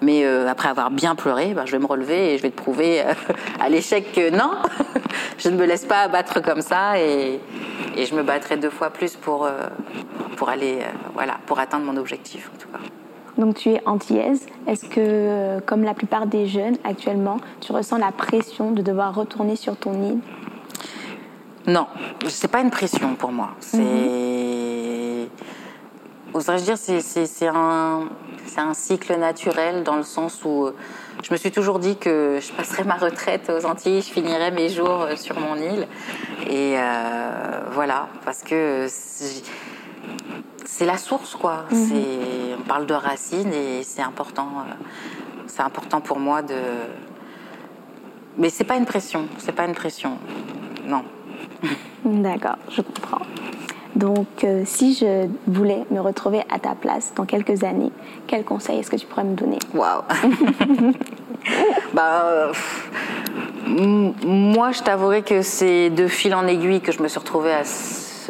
mais 0.00 0.24
euh, 0.24 0.46
après 0.48 0.68
avoir 0.68 0.92
bien 0.92 1.16
pleuré, 1.16 1.54
ben, 1.54 1.66
je 1.66 1.72
vais 1.72 1.80
me 1.80 1.86
relever 1.86 2.34
et 2.34 2.38
je 2.38 2.42
vais 2.44 2.50
te 2.50 2.56
prouver 2.56 3.02
à 3.60 3.68
l'échec 3.68 4.12
que 4.12 4.30
non, 4.30 4.52
je 5.38 5.48
ne 5.48 5.56
me 5.56 5.66
laisse 5.66 5.84
pas 5.84 6.02
abattre 6.02 6.40
comme 6.40 6.60
ça 6.60 7.00
et, 7.00 7.40
et 7.96 8.06
je 8.06 8.14
me 8.14 8.22
battrai 8.22 8.58
deux 8.58 8.70
fois 8.70 8.90
plus 8.90 9.16
pour, 9.16 9.48
pour 10.36 10.48
aller, 10.50 10.78
voilà, 11.14 11.38
pour 11.46 11.58
atteindre 11.58 11.84
mon 11.84 11.96
objectif 11.96 12.52
en 12.54 12.58
tout 12.60 12.68
cas. 12.68 12.78
Donc 13.38 13.54
tu 13.54 13.70
es 13.70 13.80
antillaise. 13.86 14.44
Est-ce 14.66 14.84
que, 14.84 14.96
euh, 14.98 15.60
comme 15.64 15.84
la 15.84 15.94
plupart 15.94 16.26
des 16.26 16.46
jeunes 16.46 16.76
actuellement, 16.82 17.38
tu 17.60 17.72
ressens 17.72 17.98
la 17.98 18.10
pression 18.10 18.72
de 18.72 18.82
devoir 18.82 19.14
retourner 19.14 19.54
sur 19.54 19.76
ton 19.76 19.94
île? 20.02 20.18
Non, 21.68 21.86
c'est 22.26 22.50
pas 22.50 22.60
une 22.60 22.70
pression 22.70 23.14
pour 23.14 23.30
moi. 23.30 23.50
C'est, 23.60 23.78
mhm. 23.78 25.28
oserais-je 26.34 26.64
dire, 26.64 26.76
c'est 26.76 27.46
un, 27.46 28.08
un 28.56 28.74
cycle 28.74 29.16
naturel 29.18 29.84
dans 29.84 29.96
le 29.96 30.02
sens 30.02 30.40
où 30.44 30.66
euh, 30.66 30.74
je 31.22 31.32
me 31.32 31.36
suis 31.36 31.52
toujours 31.52 31.78
dit 31.78 31.96
que 31.96 32.40
je 32.40 32.52
passerais 32.52 32.84
ma 32.84 32.96
retraite 32.96 33.50
aux 33.50 33.66
Antilles, 33.66 34.02
je 34.02 34.10
finirais 34.10 34.50
mes 34.50 34.68
jours 34.68 35.02
euh, 35.02 35.14
sur 35.14 35.38
mon 35.38 35.54
île. 35.56 35.86
Et 36.50 36.76
voilà, 37.72 38.08
parce 38.24 38.42
que 38.42 38.86
c'est 40.70 40.84
la 40.84 40.98
source, 40.98 41.34
quoi. 41.34 41.64
Mhm. 41.70 42.58
on 42.60 42.62
parle 42.62 42.84
de 42.86 42.92
racines 42.92 43.52
et 43.52 43.82
c'est 43.82 44.02
important. 44.02 44.48
Euh, 44.58 44.74
c'est 45.46 45.62
important 45.62 46.00
pour 46.02 46.18
moi 46.18 46.42
de. 46.42 46.54
Mais 48.36 48.50
c'est 48.50 48.64
pas 48.64 48.76
une 48.76 48.84
pression. 48.84 49.26
C'est 49.38 49.52
pas 49.52 49.64
une 49.64 49.74
pression. 49.74 50.18
Non. 50.84 51.04
D'accord, 52.04 52.58
je 52.70 52.82
comprends. 52.82 53.22
Donc, 53.96 54.26
euh, 54.44 54.62
si 54.66 54.94
je 54.94 55.26
voulais 55.46 55.84
me 55.90 56.00
retrouver 56.00 56.42
à 56.50 56.58
ta 56.58 56.74
place 56.74 57.12
dans 57.16 57.24
quelques 57.24 57.64
années, 57.64 57.90
quel 58.26 58.44
conseil 58.44 58.78
est-ce 58.78 58.90
que 58.90 58.96
tu 58.96 59.06
pourrais 59.06 59.24
me 59.24 59.34
donner? 59.34 59.58
Waouh 59.74 60.02
Bah, 61.94 62.26
euh, 62.26 62.52
moi, 63.66 64.72
je 64.72 64.82
t'avouerai 64.82 65.22
que 65.22 65.40
c'est 65.40 65.88
de 65.88 66.06
fil 66.06 66.34
en 66.34 66.46
aiguille 66.46 66.82
que 66.82 66.92
je 66.92 67.02
me 67.02 67.08
suis 67.08 67.18
retrouvée 67.18 67.54
à 67.54 67.64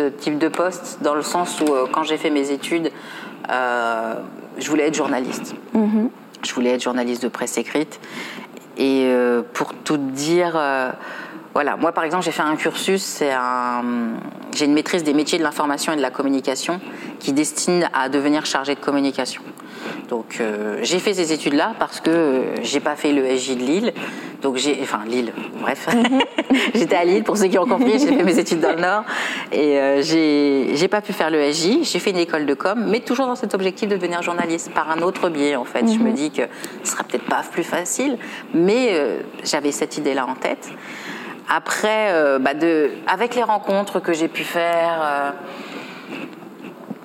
type 0.02 0.38
de 0.38 0.48
poste, 0.48 0.98
dans 1.02 1.14
le 1.14 1.22
sens 1.22 1.60
où, 1.60 1.72
euh, 1.72 1.86
quand 1.90 2.02
j'ai 2.02 2.16
fait 2.16 2.30
mes 2.30 2.50
études, 2.50 2.90
euh, 3.50 4.14
je 4.58 4.68
voulais 4.68 4.88
être 4.88 4.94
journaliste. 4.94 5.54
Mhm. 5.74 6.10
Je 6.44 6.54
voulais 6.54 6.70
être 6.70 6.82
journaliste 6.82 7.22
de 7.22 7.28
presse 7.28 7.58
écrite. 7.58 8.00
Et 8.76 9.04
euh, 9.06 9.42
pour 9.54 9.74
tout 9.74 9.96
dire, 9.96 10.60
voilà, 11.52 11.76
moi 11.76 11.90
par 11.92 12.04
exemple, 12.04 12.24
j'ai 12.24 12.30
fait 12.30 12.42
un 12.42 12.54
cursus, 12.54 13.02
c'est 13.02 13.32
un, 13.32 13.82
j'ai 14.54 14.66
une 14.66 14.74
maîtrise 14.74 15.02
des 15.02 15.14
métiers 15.14 15.38
de 15.38 15.42
l'information 15.42 15.92
et 15.92 15.96
de 15.96 16.02
la 16.02 16.10
communication 16.10 16.80
qui 17.18 17.32
destine 17.32 17.88
à 17.92 18.08
devenir 18.08 18.46
chargé 18.46 18.76
de 18.76 18.80
communication. 18.80 19.42
Donc 20.08 20.38
euh, 20.40 20.78
j'ai 20.82 21.00
fait 21.00 21.12
ces 21.12 21.32
études-là 21.32 21.74
parce 21.78 22.00
que 22.00 22.10
euh, 22.10 22.42
j'ai 22.62 22.80
pas 22.80 22.96
fait 22.96 23.12
le 23.12 23.36
SJ 23.36 23.56
de 23.56 23.62
Lille. 23.62 23.92
Donc 24.40 24.56
j'ai, 24.56 24.78
enfin 24.80 25.00
Lille, 25.06 25.32
bref, 25.60 25.88
j'étais 26.74 26.96
à 26.96 27.04
Lille 27.04 27.24
pour 27.24 27.36
ceux 27.36 27.48
qui 27.48 27.58
ont 27.58 27.66
compris. 27.66 27.98
J'ai 27.98 28.06
fait 28.06 28.22
mes 28.22 28.38
études 28.38 28.60
dans 28.60 28.72
le 28.72 28.80
Nord 28.80 29.04
et 29.52 29.78
euh, 29.78 30.02
j'ai, 30.02 30.70
j'ai 30.74 30.88
pas 30.88 31.02
pu 31.02 31.12
faire 31.12 31.30
le 31.30 31.52
SJ. 31.52 31.82
J'ai 31.82 31.98
fait 31.98 32.10
une 32.10 32.18
école 32.18 32.46
de 32.46 32.54
com, 32.54 32.86
mais 32.88 33.00
toujours 33.00 33.26
dans 33.26 33.34
cet 33.34 33.54
objectif 33.54 33.88
de 33.88 33.96
devenir 33.96 34.22
journaliste 34.22 34.70
par 34.72 34.90
un 34.90 35.02
autre 35.02 35.28
biais. 35.28 35.56
En 35.56 35.64
fait, 35.64 35.86
je 35.86 35.98
me 35.98 36.08
mhm. 36.08 36.14
dis 36.14 36.30
que 36.30 36.42
ce 36.84 36.92
sera 36.92 37.04
peut-être 37.04 37.26
pas 37.26 37.42
plus 37.50 37.64
facile, 37.64 38.16
mais 38.54 39.20
j'avais 39.44 39.72
cette 39.72 39.98
idée-là 39.98 40.26
en 40.26 40.34
tête. 40.34 40.70
Après, 41.50 42.38
bah 42.40 42.54
de, 42.54 42.90
avec 43.06 43.34
les 43.34 43.42
rencontres 43.42 44.00
que 44.00 44.12
j'ai 44.12 44.28
pu 44.28 44.44
faire 44.44 45.34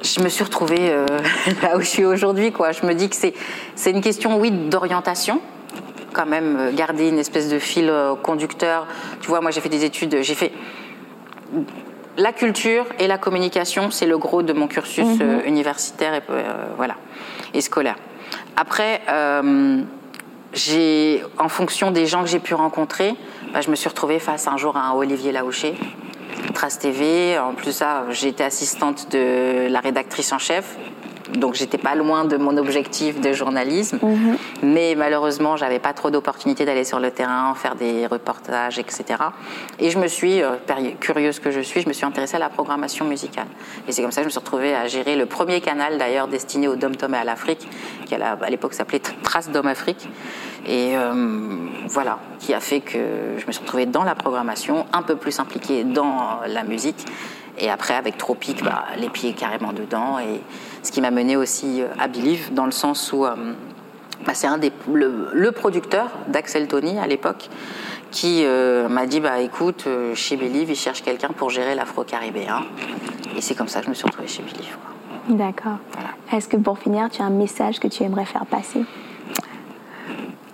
je 0.03 0.21
me 0.21 0.29
suis 0.29 0.43
retrouvée 0.43 0.89
euh, 0.91 1.05
là 1.61 1.77
où 1.77 1.81
je 1.81 1.87
suis 1.87 2.05
aujourd'hui. 2.05 2.51
Quoi. 2.51 2.71
Je 2.71 2.85
me 2.85 2.93
dis 2.93 3.09
que 3.09 3.15
c'est, 3.15 3.33
c'est 3.75 3.91
une 3.91 4.01
question, 4.01 4.39
oui, 4.39 4.51
d'orientation. 4.51 5.41
Quand 6.11 6.25
même, 6.25 6.57
euh, 6.59 6.71
garder 6.73 7.09
une 7.09 7.19
espèce 7.19 7.49
de 7.49 7.59
fil 7.59 7.89
euh, 7.89 8.15
conducteur. 8.15 8.87
Tu 9.21 9.27
vois, 9.27 9.41
moi, 9.41 9.51
j'ai 9.51 9.61
fait 9.61 9.69
des 9.69 9.85
études, 9.85 10.17
j'ai 10.21 10.35
fait 10.35 10.51
la 12.17 12.31
culture 12.31 12.85
et 12.99 13.07
la 13.07 13.17
communication, 13.17 13.89
c'est 13.89 14.05
le 14.05 14.17
gros 14.17 14.43
de 14.43 14.53
mon 14.53 14.67
cursus 14.67 15.19
mhm. 15.19 15.41
universitaire 15.45 16.13
et 16.13 16.21
voilà 16.77 16.95
et 17.55 17.61
scolaire. 17.61 17.95
Après, 18.55 19.01
j'ai, 20.53 21.23
en 21.39 21.49
fonction 21.49 21.89
des 21.89 22.05
gens 22.05 22.21
que 22.21 22.29
j'ai 22.29 22.39
pu 22.39 22.53
rencontrer, 22.53 23.15
bah, 23.51 23.61
je 23.61 23.71
me 23.71 23.75
suis 23.75 23.89
retrouvée 23.89 24.19
face 24.19 24.47
un 24.47 24.57
jour 24.57 24.77
à 24.77 24.81
un 24.81 24.93
Olivier 24.93 25.31
Laouché, 25.31 25.75
Trace 26.53 26.79
TV. 26.79 27.37
En 27.37 27.53
plus, 27.53 27.71
ça, 27.71 28.05
j'étais 28.11 28.43
assistante 28.43 29.11
de 29.11 29.67
la 29.69 29.79
rédactrice 29.79 30.31
en 30.31 30.39
chef. 30.39 30.77
Donc 31.31 31.55
j'étais 31.55 31.77
pas 31.77 31.95
loin 31.95 32.25
de 32.25 32.37
mon 32.37 32.57
objectif 32.57 33.21
de 33.21 33.33
journalisme, 33.33 33.99
mhm. 34.01 34.37
mais 34.61 34.95
malheureusement 34.95 35.55
j'avais 35.57 35.79
pas 35.79 35.93
trop 35.93 36.09
d'opportunités 36.09 36.65
d'aller 36.65 36.83
sur 36.83 36.99
le 36.99 37.11
terrain, 37.11 37.53
faire 37.55 37.75
des 37.75 38.07
reportages, 38.07 38.79
etc. 38.79 39.05
Et 39.79 39.89
je 39.89 39.99
me 39.99 40.07
suis, 40.07 40.41
euh, 40.41 40.55
curieuse 40.99 41.39
que 41.39 41.51
je 41.51 41.61
suis, 41.61 41.81
je 41.81 41.87
me 41.87 41.93
suis 41.93 42.05
intéressée 42.05 42.35
à 42.35 42.39
la 42.39 42.49
programmation 42.49 43.05
musicale. 43.05 43.47
Et 43.87 43.91
c'est 43.91 44.01
comme 44.01 44.11
ça 44.11 44.21
que 44.21 44.23
je 44.23 44.27
me 44.27 44.31
suis 44.31 44.39
retrouvée 44.39 44.75
à 44.75 44.87
gérer 44.87 45.15
le 45.15 45.25
premier 45.25 45.61
canal 45.61 45.97
d'ailleurs 45.97 46.27
destiné 46.27 46.67
aux 46.67 46.75
Dom 46.75 46.95
Tom 46.95 47.13
et 47.13 47.17
à 47.17 47.23
l'Afrique, 47.23 47.67
qui 48.05 48.15
à 48.15 48.49
l'époque 48.49 48.73
s'appelait 48.73 49.01
Trace 49.23 49.49
Dom 49.49 49.67
Afrique. 49.67 50.07
Et 50.65 50.95
euh, 50.95 51.13
voilà, 51.87 52.19
qui 52.39 52.53
a 52.53 52.59
fait 52.59 52.79
que 52.79 52.97
je 53.37 53.45
me 53.45 53.51
suis 53.51 53.61
retrouvée 53.61 53.85
dans 53.85 54.03
la 54.03 54.15
programmation, 54.15 54.85
un 54.93 55.01
peu 55.01 55.15
plus 55.15 55.39
impliquée 55.39 55.83
dans 55.83 56.39
la 56.47 56.63
musique. 56.63 57.05
Et 57.59 57.69
après, 57.69 57.93
avec 57.93 58.17
Tropique, 58.17 58.63
bah, 58.63 58.85
les 58.97 59.09
pieds 59.09 59.33
carrément 59.33 59.73
dedans. 59.73 60.19
Et 60.19 60.41
ce 60.81 60.91
qui 60.91 61.01
m'a 61.01 61.11
mené 61.11 61.35
aussi 61.35 61.81
euh, 61.81 61.87
à 61.99 62.07
Believe, 62.07 62.53
dans 62.53 62.65
le 62.65 62.71
sens 62.71 63.13
où 63.13 63.25
euh, 63.25 63.35
bah, 64.25 64.33
c'est 64.33 64.47
un 64.47 64.57
des, 64.57 64.71
le, 64.91 65.51
producteur 65.51 66.09
d'Axel 66.27 66.67
Tony 66.67 66.97
à 66.99 67.07
l'époque 67.07 67.49
qui 68.11 68.45
m'a 68.45 69.07
dit 69.07 69.19
bah 69.19 69.39
écoute 69.39 69.87
chez 70.13 70.37
Believe 70.37 70.69
il 70.69 70.75
cherche 70.75 71.01
quelqu'un 71.01 71.29
pour 71.29 71.49
gérer 71.49 71.73
l'afro-caribéen 71.73 72.61
et 73.35 73.41
c'est 73.41 73.55
comme 73.55 73.67
ça 73.67 73.79
que 73.79 73.85
je 73.85 73.89
me 73.89 73.95
suis 73.95 74.05
retrouvée 74.05 74.27
chez 74.27 74.43
Believe. 74.43 74.77
D'accord. 75.29 75.77
Est-ce 76.31 76.47
que 76.47 76.57
pour 76.57 76.77
finir 76.77 77.09
tu 77.09 77.23
as 77.23 77.25
un 77.25 77.31
message 77.31 77.79
que 77.79 77.87
tu 77.87 78.03
aimerais 78.03 78.25
faire 78.25 78.45
passer? 78.45 78.85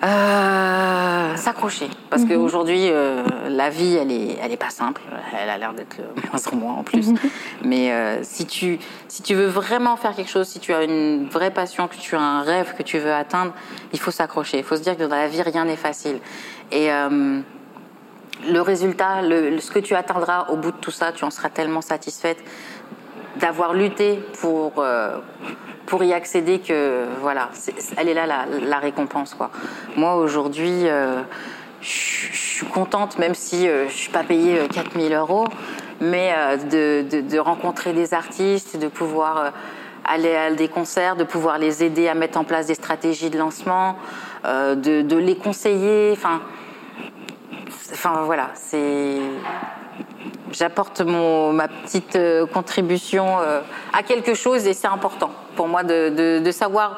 Euh, 0.03 1.35
s'accrocher. 1.35 1.89
Parce 2.09 2.23
mhm. 2.23 2.29
qu'aujourd'hui, 2.29 2.89
euh, 2.89 3.23
la 3.49 3.69
vie, 3.69 3.95
elle 3.95 4.11
est, 4.11 4.37
elle 4.41 4.51
est 4.51 4.57
pas 4.57 4.69
simple. 4.69 5.01
Elle 5.37 5.49
a 5.49 5.57
l'air 5.57 5.73
d'être 5.73 5.97
moins 6.31 6.41
en 6.51 6.55
moins 6.55 6.73
en 6.75 6.83
plus. 6.83 7.09
Mais 7.63 7.91
euh, 7.91 8.19
si, 8.23 8.45
tu, 8.45 8.79
si 9.07 9.23
tu 9.23 9.35
veux 9.35 9.47
vraiment 9.47 9.97
faire 9.97 10.15
quelque 10.15 10.31
chose, 10.31 10.47
si 10.47 10.59
tu 10.59 10.73
as 10.73 10.83
une 10.83 11.27
vraie 11.27 11.51
passion, 11.51 11.87
que 11.87 11.95
tu 11.95 12.15
as 12.15 12.21
un 12.21 12.41
rêve 12.41 12.75
que 12.77 12.83
tu 12.83 12.97
veux 12.97 13.13
atteindre, 13.13 13.53
il 13.93 13.99
faut 13.99 14.11
s'accrocher. 14.11 14.57
Il 14.57 14.63
faut 14.63 14.77
se 14.77 14.81
dire 14.81 14.97
que 14.97 15.03
dans 15.03 15.15
la 15.15 15.27
vie, 15.27 15.41
rien 15.41 15.65
n'est 15.65 15.75
facile. 15.75 16.19
Et 16.71 16.89
le 18.47 18.61
résultat, 18.61 19.21
le, 19.21 19.59
ce 19.59 19.71
que 19.71 19.79
tu 19.79 19.95
atteindras 19.95 20.47
au 20.49 20.55
bout 20.55 20.71
de 20.71 20.77
tout 20.77 20.91
ça, 20.91 21.11
tu 21.11 21.23
en 21.23 21.29
seras 21.29 21.49
tellement 21.49 21.81
satisfaite 21.81 22.37
d'avoir 23.37 23.73
lutté 23.73 24.19
pour 24.39 24.83
pour 25.89 26.03
y 26.03 26.13
accéder 26.13 26.59
que 26.59 27.05
voilà, 27.19 27.49
elle 27.97 28.09
est 28.09 28.13
là 28.13 28.27
la, 28.27 28.79
récompense 28.79 29.33
quoi. 29.33 29.49
Moi 29.97 30.15
aujourd'hui, 30.15 30.87
euh, 30.87 31.21
je 31.81 31.87
suis 31.87 32.65
contente 32.67 33.17
même 33.17 33.33
si 33.33 33.67
euh, 33.67 33.87
je 33.89 33.93
suis 33.93 34.11
pas 34.11 34.23
payée 34.23 34.59
4000 34.71 35.11
euh, 35.11 35.19
euros, 35.19 35.45
mais 35.99 36.31
de, 36.69 37.39
rencontrer 37.39 37.93
des 37.93 38.13
artistes, 38.13 38.77
de 38.77 38.87
pouvoir 38.87 39.51
aller 40.05 40.35
à 40.35 40.51
des 40.51 40.67
concerts, 40.67 41.15
de 41.15 41.23
pouvoir 41.23 41.57
les 41.57 41.83
aider 41.83 42.07
à 42.07 42.13
mettre 42.13 42.37
en 42.37 42.43
place 42.43 42.67
des 42.67 42.75
stratégies 42.75 43.31
de 43.31 43.37
lancement, 43.37 43.97
de, 44.45 45.01
de, 45.01 45.17
les 45.17 45.35
conseiller, 45.35 46.11
enfin, 46.13 46.41
enfin 47.91 48.21
voilà, 48.23 48.51
c'est 48.53 49.17
j'apporte 50.51 51.01
ma 51.01 51.67
petite 51.67 52.15
euh, 52.15 52.45
contribution 52.45 53.39
euh, 53.39 53.61
à 53.93 54.03
quelque 54.03 54.33
chose 54.33 54.67
et 54.67 54.73
c'est 54.73 54.87
important 54.87 55.31
pour 55.55 55.67
moi 55.67 55.83
de, 55.83 56.51
savoir 56.51 56.97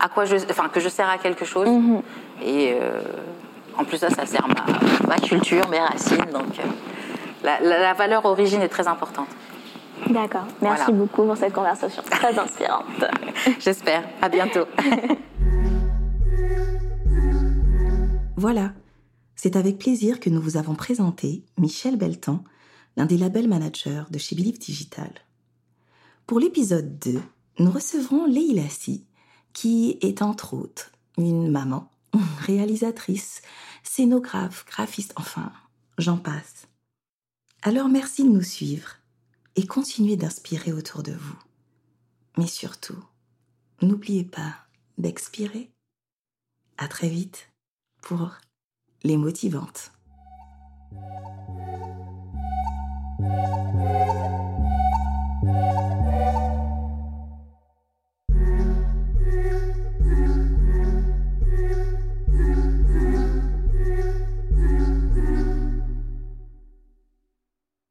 à 0.00 0.08
quoi 0.08 0.24
je, 0.24 0.36
enfin, 0.50 0.68
que 0.68 0.80
je 0.80 0.88
sers 0.88 1.08
à 1.08 1.18
quelque 1.18 1.44
chose. 1.44 1.68
Mhm. 1.68 2.02
Et 2.42 2.74
euh, 2.74 3.00
En 3.76 3.84
plus, 3.84 3.98
ça, 3.98 4.10
ça 4.10 4.26
sert 4.26 4.46
ma, 4.48 5.06
ma 5.06 5.16
culture, 5.16 5.68
mes 5.68 5.80
racines. 5.80 6.30
Donc, 6.32 6.58
la, 7.42 7.94
valeur 7.94 8.24
origine 8.24 8.62
est 8.62 8.68
très 8.68 8.88
importante. 8.88 9.28
D'accord. 10.08 10.46
Merci 10.60 10.92
beaucoup 10.92 11.24
pour 11.24 11.36
cette 11.36 11.52
conversation 11.52 12.02
très 12.08 12.38
inspirante. 12.38 13.04
J'espère. 13.58 14.04
À 14.22 14.28
bientôt. 14.28 14.64
voilà. 18.36 18.70
C'est 19.34 19.54
avec 19.54 19.78
plaisir 19.78 20.18
que 20.18 20.30
nous 20.30 20.40
vous 20.40 20.56
avons 20.56 20.74
présenté 20.74 21.44
Michel 21.58 21.96
Beltan, 21.96 22.42
l'un 22.98 23.06
des 23.06 23.16
labels 23.16 23.46
managers 23.46 24.02
de 24.10 24.18
chez 24.18 24.34
Digital. 24.34 25.12
Pour 26.26 26.40
l'épisode 26.40 26.98
2, 26.98 27.22
nous 27.60 27.70
recevrons 27.70 28.26
Leila 28.26 28.68
Si, 28.68 29.06
qui 29.52 29.98
est 30.00 30.20
entre 30.20 30.54
autres 30.54 30.90
une 31.16 31.48
maman, 31.48 31.92
réalisatrice, 32.40 33.42
scénographe, 33.84 34.66
graphiste, 34.66 35.12
enfin, 35.14 35.52
j'en 35.96 36.16
passe. 36.16 36.66
Alors 37.62 37.88
merci 37.88 38.24
de 38.24 38.30
nous 38.30 38.42
suivre 38.42 38.96
et 39.54 39.64
continuez 39.64 40.16
d'inspirer 40.16 40.72
autour 40.72 41.04
de 41.04 41.12
vous. 41.12 41.38
Mais 42.36 42.48
surtout, 42.48 42.98
n'oubliez 43.80 44.24
pas 44.24 44.56
d'expirer. 44.98 45.70
À 46.78 46.88
très 46.88 47.08
vite 47.08 47.48
pour 48.02 48.32
les 49.04 49.16
motivantes. 49.16 49.92
Música 53.18 54.07